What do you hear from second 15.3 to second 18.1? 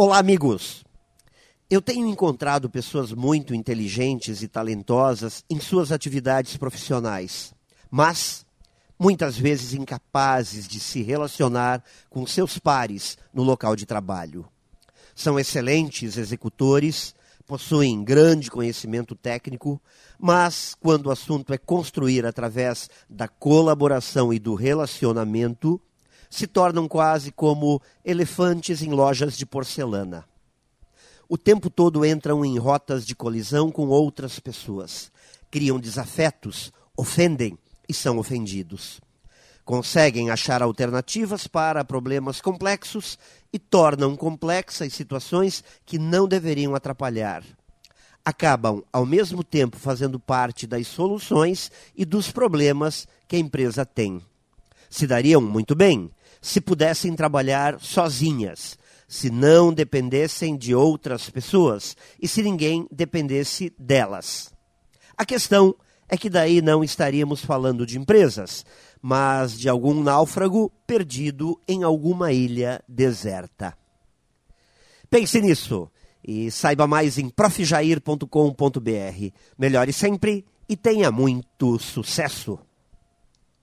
excelentes executores, possuem